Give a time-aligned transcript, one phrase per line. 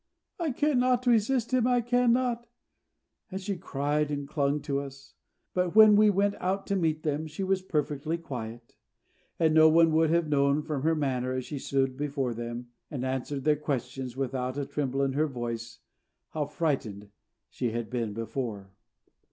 [0.39, 1.67] "I cannot resist him!
[1.67, 2.47] I cannot!"
[3.29, 5.13] and she cried and clung to us.
[5.53, 8.75] But when we went out to meet them, she was perfectly quiet;
[9.37, 13.05] and no one would have known from her manner as she stood before them, and
[13.05, 15.77] answered their questions, without a tremble in her voice,
[16.29, 17.11] how frightened
[17.47, 18.71] she had been before.